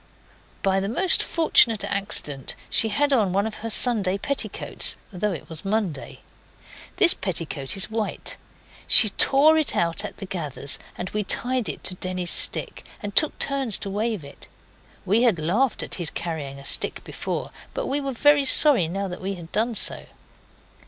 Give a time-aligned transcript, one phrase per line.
[0.63, 5.47] By the most fortunate accident she had on one of her Sunday petticoats, though it
[5.47, 6.21] was Monday.
[6.97, 8.35] This petticoat is white.
[8.87, 13.15] She tore it out at the gathers, and we tied it to Denny's stick, and
[13.15, 14.47] took turns to wave it.
[15.05, 19.07] We had laughed at his carrying a stick before, but we were very sorry now
[19.07, 20.07] that we had done so.